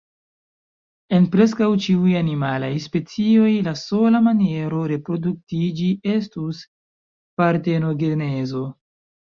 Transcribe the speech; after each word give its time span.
En 1.17 1.27
preskaŭ 1.35 1.67
ĉiuj 1.83 2.15
animalaj 2.21 2.71
specioj, 2.87 3.51
la 3.69 3.75
sola 3.83 4.23
maniero 4.31 4.83
reproduktiĝi 4.95 5.93
estus 6.19 6.67
partenogenezo! 7.43 8.69